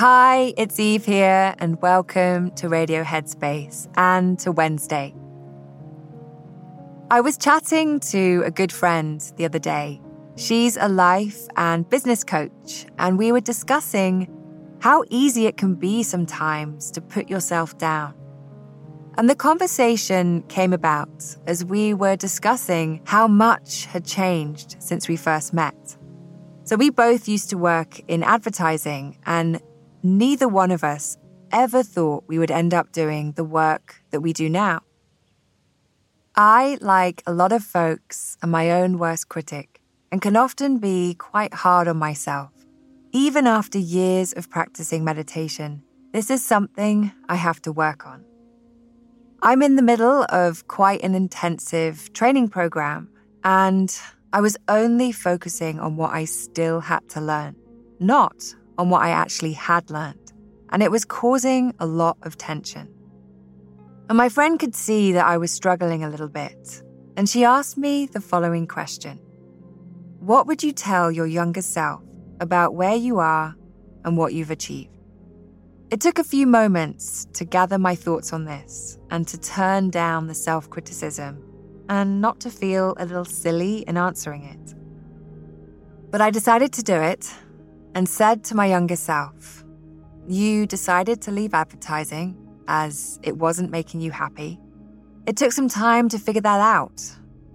Hi, 0.00 0.54
it's 0.56 0.80
Eve 0.80 1.04
here, 1.04 1.54
and 1.58 1.78
welcome 1.82 2.52
to 2.52 2.70
Radio 2.70 3.04
Headspace 3.04 3.86
and 3.98 4.38
to 4.38 4.50
Wednesday. 4.50 5.14
I 7.10 7.20
was 7.20 7.36
chatting 7.36 8.00
to 8.08 8.42
a 8.46 8.50
good 8.50 8.72
friend 8.72 9.20
the 9.36 9.44
other 9.44 9.58
day. 9.58 10.00
She's 10.36 10.78
a 10.78 10.88
life 10.88 11.46
and 11.56 11.86
business 11.86 12.24
coach, 12.24 12.86
and 12.98 13.18
we 13.18 13.30
were 13.30 13.42
discussing 13.42 14.26
how 14.80 15.04
easy 15.10 15.44
it 15.44 15.58
can 15.58 15.74
be 15.74 16.02
sometimes 16.02 16.90
to 16.92 17.02
put 17.02 17.28
yourself 17.28 17.76
down. 17.76 18.14
And 19.18 19.28
the 19.28 19.34
conversation 19.34 20.44
came 20.44 20.72
about 20.72 21.36
as 21.46 21.62
we 21.62 21.92
were 21.92 22.16
discussing 22.16 23.02
how 23.04 23.28
much 23.28 23.84
had 23.84 24.06
changed 24.06 24.76
since 24.78 25.08
we 25.08 25.16
first 25.16 25.52
met. 25.52 25.98
So, 26.64 26.76
we 26.76 26.88
both 26.88 27.28
used 27.28 27.50
to 27.50 27.58
work 27.58 28.00
in 28.08 28.22
advertising, 28.22 29.18
and 29.26 29.60
neither 30.02 30.48
one 30.48 30.70
of 30.70 30.84
us 30.84 31.16
ever 31.52 31.82
thought 31.82 32.24
we 32.26 32.38
would 32.38 32.50
end 32.50 32.74
up 32.74 32.92
doing 32.92 33.32
the 33.32 33.44
work 33.44 34.02
that 34.10 34.20
we 34.20 34.32
do 34.32 34.48
now. 34.48 34.80
I, 36.36 36.78
like 36.80 37.22
a 37.26 37.32
lot 37.32 37.52
of 37.52 37.64
folks, 37.64 38.38
am 38.42 38.50
my 38.50 38.70
own 38.70 38.98
worst 38.98 39.28
critic 39.28 39.80
and 40.12 40.22
can 40.22 40.36
often 40.36 40.78
be 40.78 41.14
quite 41.14 41.54
hard 41.54 41.88
on 41.88 41.96
myself. 41.96 42.50
Even 43.12 43.46
after 43.46 43.78
years 43.78 44.32
of 44.32 44.50
practicing 44.50 45.04
meditation, 45.04 45.82
this 46.12 46.30
is 46.30 46.44
something 46.44 47.12
I 47.28 47.36
have 47.36 47.60
to 47.62 47.72
work 47.72 48.06
on. 48.06 48.24
I'm 49.42 49.62
in 49.62 49.76
the 49.76 49.82
middle 49.82 50.26
of 50.28 50.68
quite 50.68 51.02
an 51.02 51.14
intensive 51.14 52.12
training 52.12 52.48
program, 52.48 53.08
and 53.42 53.96
I 54.32 54.40
was 54.40 54.56
only 54.68 55.12
focusing 55.12 55.80
on 55.80 55.96
what 55.96 56.12
I 56.12 56.24
still 56.24 56.80
had 56.80 57.08
to 57.10 57.20
learn, 57.20 57.56
not 57.98 58.54
on 58.80 58.88
what 58.88 59.02
I 59.02 59.10
actually 59.10 59.52
had 59.52 59.90
learned, 59.90 60.32
and 60.70 60.82
it 60.82 60.90
was 60.90 61.04
causing 61.04 61.74
a 61.78 61.86
lot 61.86 62.16
of 62.22 62.38
tension. 62.38 62.88
And 64.08 64.16
my 64.16 64.30
friend 64.30 64.58
could 64.58 64.74
see 64.74 65.12
that 65.12 65.26
I 65.26 65.36
was 65.36 65.52
struggling 65.52 66.02
a 66.02 66.08
little 66.08 66.30
bit, 66.30 66.82
and 67.14 67.28
she 67.28 67.44
asked 67.44 67.76
me 67.76 68.06
the 68.06 68.22
following 68.22 68.66
question 68.66 69.18
What 70.18 70.46
would 70.46 70.62
you 70.62 70.72
tell 70.72 71.12
your 71.12 71.26
younger 71.26 71.60
self 71.60 72.02
about 72.40 72.74
where 72.74 72.96
you 72.96 73.18
are 73.18 73.54
and 74.06 74.16
what 74.16 74.32
you've 74.32 74.50
achieved? 74.50 74.96
It 75.90 76.00
took 76.00 76.18
a 76.18 76.24
few 76.24 76.46
moments 76.46 77.26
to 77.34 77.44
gather 77.44 77.76
my 77.76 77.94
thoughts 77.94 78.32
on 78.32 78.46
this 78.46 78.98
and 79.10 79.28
to 79.28 79.38
turn 79.38 79.90
down 79.90 80.26
the 80.26 80.34
self 80.34 80.70
criticism 80.70 81.44
and 81.90 82.22
not 82.22 82.40
to 82.40 82.50
feel 82.50 82.94
a 82.96 83.04
little 83.04 83.26
silly 83.26 83.84
in 83.86 83.98
answering 83.98 84.44
it. 84.44 84.74
But 86.10 86.22
I 86.22 86.30
decided 86.30 86.72
to 86.74 86.82
do 86.82 86.94
it 86.94 87.30
and 87.94 88.08
said 88.08 88.44
to 88.44 88.54
my 88.54 88.66
younger 88.66 88.96
self, 88.96 89.64
You 90.26 90.66
decided 90.66 91.20
to 91.22 91.30
leave 91.30 91.54
advertising 91.54 92.36
as 92.68 93.18
it 93.22 93.36
wasn't 93.36 93.70
making 93.70 94.00
you 94.00 94.10
happy. 94.10 94.60
It 95.26 95.36
took 95.36 95.52
some 95.52 95.68
time 95.68 96.08
to 96.08 96.18
figure 96.18 96.40
that 96.42 96.60
out, 96.60 97.02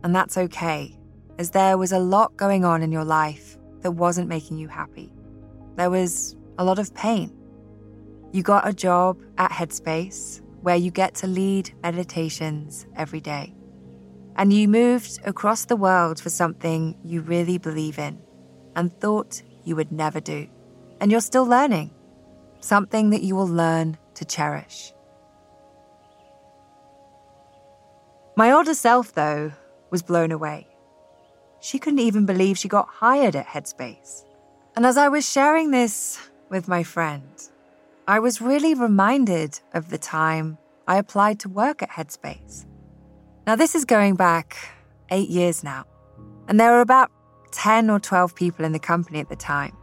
and 0.03 0.15
that's 0.15 0.37
okay, 0.37 0.97
as 1.39 1.51
there 1.51 1.77
was 1.77 1.91
a 1.91 1.99
lot 1.99 2.35
going 2.37 2.65
on 2.65 2.83
in 2.83 2.91
your 2.91 3.05
life 3.05 3.57
that 3.81 3.91
wasn't 3.91 4.27
making 4.27 4.57
you 4.57 4.67
happy. 4.67 5.11
There 5.75 5.89
was 5.89 6.35
a 6.57 6.63
lot 6.63 6.79
of 6.79 6.93
pain. 6.93 7.31
You 8.31 8.43
got 8.43 8.67
a 8.67 8.73
job 8.73 9.21
at 9.38 9.51
Headspace 9.51 10.41
where 10.61 10.75
you 10.75 10.91
get 10.91 11.15
to 11.15 11.27
lead 11.27 11.73
meditations 11.83 12.88
every 12.95 13.21
day. 13.21 13.53
And 14.35 14.51
you 14.51 14.67
moved 14.67 15.19
across 15.25 15.65
the 15.65 15.75
world 15.75 16.19
for 16.19 16.29
something 16.29 16.97
you 17.03 17.21
really 17.21 17.57
believe 17.57 17.99
in 17.99 18.19
and 18.75 18.91
thought 18.99 19.41
you 19.65 19.75
would 19.75 19.91
never 19.91 20.19
do. 20.19 20.47
And 21.00 21.12
you're 21.12 21.21
still 21.21 21.45
learning, 21.45 21.91
something 22.59 23.09
that 23.09 23.23
you 23.23 23.35
will 23.35 23.47
learn 23.47 23.97
to 24.15 24.25
cherish. 24.25 24.94
My 28.38 28.51
older 28.51 28.73
self, 28.73 29.13
though, 29.13 29.53
was 29.91 30.01
blown 30.01 30.31
away. 30.31 30.67
She 31.59 31.79
couldn't 31.79 32.00
even 32.00 32.25
believe 32.25 32.57
she 32.57 32.67
got 32.67 32.88
hired 32.88 33.35
at 33.35 33.47
Headspace. 33.47 34.23
And 34.75 34.85
as 34.85 34.97
I 34.97 35.07
was 35.07 35.29
sharing 35.29 35.71
this 35.71 36.19
with 36.50 36.67
my 36.67 36.83
friend, 36.83 37.23
I 38.07 38.19
was 38.19 38.41
really 38.41 38.73
reminded 38.73 39.59
of 39.73 39.89
the 39.89 39.97
time 39.97 40.57
I 40.88 40.97
applied 40.97 41.39
to 41.39 41.50
work 41.50 41.81
at 41.81 41.89
Headspace. 41.89 42.65
Now, 43.47 43.56
this 43.56 43.73
is 43.73 43.85
going 43.85 44.15
back 44.15 44.57
eight 45.09 45.29
years 45.29 45.63
now, 45.63 45.85
and 46.47 46.59
there 46.59 46.71
were 46.71 46.81
about 46.81 47.12
10 47.55 47.89
or 47.89 47.99
12 47.99 48.35
people 48.35 48.65
in 48.65 48.73
the 48.73 48.79
company 48.79 49.19
at 49.19 49.29
the 49.29 49.35
time. 49.35 49.75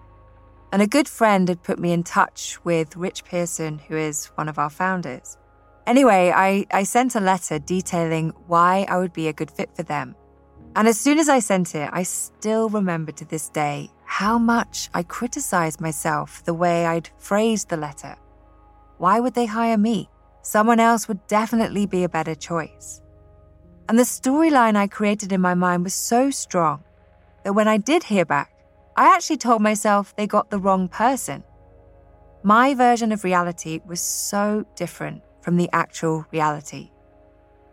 And 0.73 0.83
a 0.83 0.87
good 0.87 1.09
friend 1.09 1.49
had 1.49 1.63
put 1.63 1.79
me 1.79 1.93
in 1.93 2.03
touch 2.03 2.59
with 2.65 2.97
Rich 2.97 3.25
Pierson, 3.25 3.79
who 3.79 3.97
is 3.97 4.27
one 4.37 4.49
of 4.49 4.59
our 4.59 4.71
founders. 4.71 5.39
Anyway, 5.87 6.33
I, 6.35 6.67
I 6.71 6.85
sent 6.85 7.15
a 7.15 7.21
letter 7.21 7.59
detailing 7.59 8.31
why 8.47 8.87
I 8.89 8.99
would 8.99 9.13
be 9.13 9.29
a 9.29 9.33
good 9.33 9.51
fit 9.51 9.75
for 9.75 9.83
them. 9.83 10.15
And 10.77 10.87
as 10.87 11.01
soon 11.01 11.19
as 11.19 11.29
I 11.29 11.41
sent 11.41 11.75
it, 11.75 11.89
I 11.93 12.03
still 12.03 12.69
remember 12.69 13.13
to 13.13 13.25
this 13.25 13.49
day 13.49 13.91
how 14.05 14.39
much 14.39 14.91
I 14.95 15.03
criticized 15.03 15.81
myself 15.81 16.45
the 16.45 16.55
way 16.55 16.87
I'd 16.87 17.11
phrased 17.19 17.69
the 17.69 17.77
letter. 17.77 18.17
Why 18.99 19.19
would 19.19 19.35
they 19.35 19.47
hire 19.47 19.79
me? 19.79 20.09
Someone 20.43 20.81
else 20.81 21.09
would 21.09 21.27
definitely 21.27 21.87
be 21.87 22.05
a 22.05 22.09
better 22.09 22.35
choice. 22.35 23.01
And 23.89 23.99
the 23.99 24.05
storyline 24.05 24.77
I 24.77 24.87
created 24.87 25.33
in 25.33 25.41
my 25.41 25.55
mind 25.55 25.85
was 25.85 25.95
so 25.95 26.31
strong 26.31 26.85
that 27.45 27.55
when 27.55 27.69
I 27.69 27.77
did 27.77 28.05
hear 28.05 28.25
back, 28.25 28.53
I 28.97 29.15
actually 29.15 29.39
told 29.39 29.63
myself 29.63 30.15
they 30.17 30.27
got 30.27 30.51
the 30.51 30.59
wrong 30.59 30.89
person. 30.89 31.43
My 32.43 32.75
version 32.75 33.13
of 33.13 33.25
reality 33.25 33.81
was 33.87 34.01
so 34.01 34.67
different 34.77 35.23
from 35.41 35.57
the 35.57 35.71
actual 35.73 36.27
reality. 36.33 36.91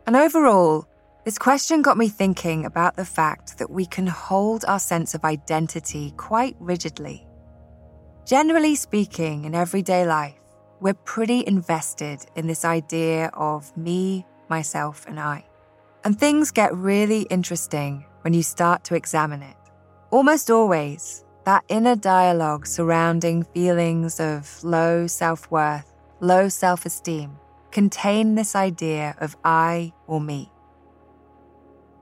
And 0.08 0.16
overall, 0.16 0.88
this 1.26 1.38
question 1.38 1.82
got 1.82 1.98
me 1.98 2.08
thinking 2.08 2.66
about 2.66 2.96
the 2.96 3.06
fact 3.06 3.58
that 3.58 3.70
we 3.70 3.86
can 3.86 4.08
hold 4.08 4.66
our 4.66 4.80
sense 4.80 5.14
of 5.14 5.26
identity 5.26 6.14
quite 6.18 6.56
rigidly. 6.60 7.28
Generally 8.26 8.76
speaking, 8.76 9.46
in 9.46 9.54
everyday 9.54 10.06
life, 10.06 10.36
we're 10.80 10.94
pretty 10.94 11.44
invested 11.46 12.26
in 12.36 12.48
this 12.48 12.64
idea 12.64 13.30
of 13.34 13.76
me, 13.76 14.26
myself, 14.50 15.06
and 15.08 15.20
I. 15.20 15.46
And 16.04 16.18
things 16.18 16.52
get 16.52 16.74
really 16.74 17.24
interesting 17.24 18.06
when 18.22 18.34
you 18.34 18.44
start 18.44 18.84
to 18.86 18.96
examine 18.96 19.42
it. 19.42 19.56
Almost 20.12 20.50
always, 20.50 21.24
that 21.46 21.64
inner 21.68 21.96
dialogue 21.96 22.66
surrounding 22.66 23.44
feelings 23.44 24.20
of 24.20 24.64
low 24.64 25.06
self 25.06 25.52
worth, 25.52 25.94
low 26.20 26.50
self 26.50 26.88
esteem, 26.88 27.38
contain 27.70 28.34
this 28.34 28.56
idea 28.56 29.16
of 29.20 29.38
I 29.44 29.94
or 30.08 30.20
me. 30.20 30.52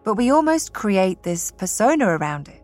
But 0.06 0.16
we 0.16 0.32
almost 0.32 0.72
create 0.72 1.24
this 1.24 1.52
persona 1.52 2.08
around 2.08 2.48
it. 2.48 2.64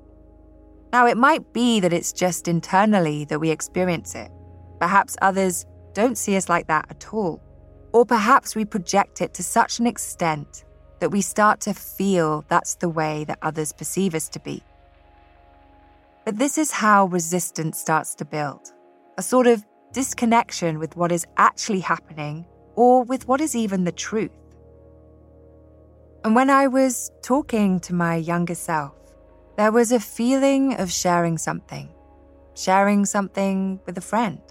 Now, 0.94 1.08
it 1.08 1.18
might 1.18 1.52
be 1.52 1.82
that 1.82 1.92
it's 1.92 2.14
just 2.14 2.48
internally 2.48 3.26
that 3.26 3.40
we 3.40 3.50
experience 3.50 4.16
it. 4.16 4.32
Perhaps 4.80 5.18
others 5.22 5.66
don't 5.92 6.18
see 6.18 6.38
us 6.38 6.48
like 6.48 6.68
that 6.68 6.86
at 6.90 7.14
all. 7.14 7.44
Or 7.92 8.06
perhaps 8.06 8.56
we 8.56 8.64
project 8.64 9.20
it 9.20 9.34
to 9.34 9.44
such 9.44 9.80
an 9.80 9.88
extent 9.88 10.64
that 11.02 11.10
we 11.10 11.20
start 11.20 11.60
to 11.62 11.74
feel 11.74 12.46
that's 12.48 12.76
the 12.76 12.88
way 12.88 13.26
that 13.26 13.40
others 13.42 13.74
perceive 13.74 14.16
us 14.16 14.30
to 14.30 14.40
be. 14.40 14.64
But 16.26 16.38
this 16.38 16.58
is 16.58 16.72
how 16.72 17.08
resistance 17.08 17.78
starts 17.78 18.16
to 18.16 18.26
build 18.26 18.72
a 19.18 19.22
sort 19.22 19.46
of 19.46 19.64
disconnection 19.92 20.80
with 20.80 20.96
what 20.96 21.12
is 21.12 21.26
actually 21.38 21.82
happening 21.82 22.46
or 22.76 23.04
with 23.04 23.28
what 23.28 23.42
is 23.42 23.56
even 23.56 23.84
the 23.84 23.92
truth. 23.92 24.32
And 26.24 26.34
when 26.36 26.50
I 26.50 26.68
was 26.68 27.12
talking 27.22 27.80
to 27.82 27.94
my 27.94 28.16
younger 28.16 28.56
self, 28.56 28.96
there 29.58 29.72
was 29.72 29.92
a 29.92 30.00
feeling 30.00 30.74
of 30.80 30.92
sharing 30.92 31.38
something, 31.38 31.90
sharing 32.56 33.06
something 33.06 33.80
with 33.86 33.98
a 33.98 34.02
friend. 34.02 34.42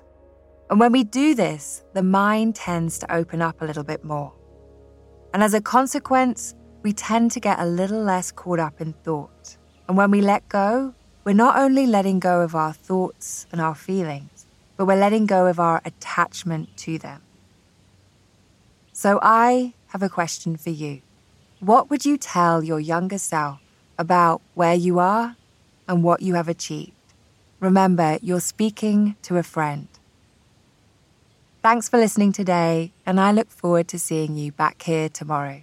And 0.71 0.79
when 0.79 0.93
we 0.93 1.03
do 1.03 1.35
this, 1.35 1.83
the 1.95 2.03
mind 2.03 2.55
tends 2.55 2.99
to 3.01 3.13
open 3.13 3.43
up 3.43 3.63
a 3.63 3.65
little 3.65 3.83
bit 3.83 4.05
more. 4.05 4.33
And 5.35 5.43
as 5.43 5.55
a 5.55 5.61
consequence, 5.61 6.55
we 6.83 6.93
tend 6.93 7.31
to 7.33 7.41
get 7.41 7.59
a 7.59 7.67
little 7.67 8.03
less 8.03 8.31
caught 8.31 8.61
up 8.61 8.81
in 8.81 8.93
thought. 9.05 9.57
And 9.89 9.97
when 9.97 10.11
we 10.11 10.21
let 10.21 10.49
go, 10.49 10.95
we're 11.25 11.33
not 11.33 11.57
only 11.57 11.87
letting 11.87 12.19
go 12.19 12.41
of 12.41 12.55
our 12.55 12.73
thoughts 12.73 13.47
and 13.53 13.61
our 13.61 13.75
feelings, 13.75 14.47
but 14.77 14.87
we're 14.87 14.97
letting 14.97 15.27
go 15.27 15.47
of 15.47 15.61
our 15.61 15.81
attachment 15.85 16.77
to 16.79 16.99
them. 16.99 17.23
So 18.93 19.19
I 19.23 19.75
have 19.89 20.03
a 20.03 20.09
question 20.09 20.57
for 20.57 20.71
you. 20.71 21.01
What 21.61 21.91
would 21.91 22.05
you 22.05 22.17
tell 22.17 22.63
your 22.63 22.81
younger 22.81 23.19
self 23.19 23.61
about 23.99 24.43
where 24.55 24.75
you 24.75 24.99
are 24.99 25.37
and 25.87 26.03
what 26.03 26.23
you 26.23 26.35
have 26.35 26.49
achieved? 26.49 26.93
Remember, 27.61 28.19
you're 28.21 28.41
speaking 28.41 29.15
to 29.23 29.39
a 29.39 29.45
friend. 29.45 29.87
Thanks 31.63 31.89
for 31.89 31.99
listening 31.99 32.33
today, 32.33 32.93
and 33.07 33.21
I 33.21 33.31
look 33.31 33.49
forward 33.49 33.87
to 33.89 33.99
seeing 34.01 34.35
you 34.35 34.51
back 34.51 34.82
here 34.82 35.08
tomorrow. 35.08 35.63